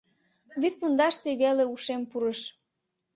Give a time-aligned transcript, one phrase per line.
[0.61, 2.39] Вӱд пундаште веле ушем пурыш.